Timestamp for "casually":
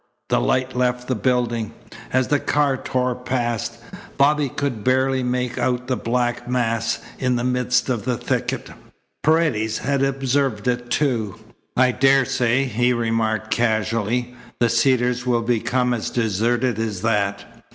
13.51-14.33